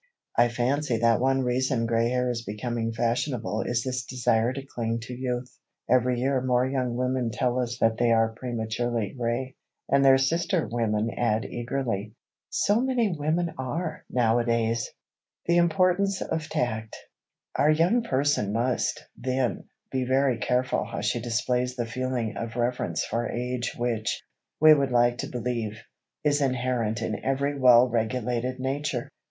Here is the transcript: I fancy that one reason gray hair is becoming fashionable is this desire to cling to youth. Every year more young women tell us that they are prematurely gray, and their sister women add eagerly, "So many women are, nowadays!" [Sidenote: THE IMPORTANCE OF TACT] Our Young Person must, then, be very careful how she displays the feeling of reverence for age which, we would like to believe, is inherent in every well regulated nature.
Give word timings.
I 0.35 0.49
fancy 0.49 0.97
that 0.97 1.19
one 1.19 1.43
reason 1.43 1.85
gray 1.85 2.09
hair 2.09 2.31
is 2.31 2.43
becoming 2.43 2.91
fashionable 2.91 3.61
is 3.67 3.83
this 3.83 4.03
desire 4.03 4.51
to 4.51 4.65
cling 4.65 4.97
to 5.01 5.13
youth. 5.13 5.55
Every 5.87 6.19
year 6.19 6.41
more 6.41 6.65
young 6.65 6.95
women 6.95 7.29
tell 7.29 7.59
us 7.59 7.77
that 7.77 7.97
they 7.99 8.11
are 8.11 8.29
prematurely 8.33 9.13
gray, 9.15 9.53
and 9.87 10.03
their 10.03 10.17
sister 10.17 10.67
women 10.67 11.11
add 11.15 11.45
eagerly, 11.45 12.15
"So 12.49 12.81
many 12.81 13.15
women 13.15 13.53
are, 13.59 14.03
nowadays!" 14.09 14.89
[Sidenote: 15.45 15.45
THE 15.45 15.57
IMPORTANCE 15.57 16.21
OF 16.23 16.49
TACT] 16.49 16.97
Our 17.55 17.69
Young 17.69 18.01
Person 18.01 18.51
must, 18.51 19.05
then, 19.15 19.65
be 19.91 20.03
very 20.05 20.39
careful 20.39 20.83
how 20.83 21.01
she 21.01 21.19
displays 21.21 21.75
the 21.75 21.85
feeling 21.85 22.37
of 22.37 22.55
reverence 22.55 23.05
for 23.05 23.29
age 23.29 23.75
which, 23.77 24.23
we 24.59 24.73
would 24.73 24.89
like 24.89 25.19
to 25.19 25.27
believe, 25.27 25.79
is 26.23 26.41
inherent 26.41 27.03
in 27.03 27.23
every 27.23 27.53
well 27.55 27.87
regulated 27.87 28.59
nature. 28.59 29.07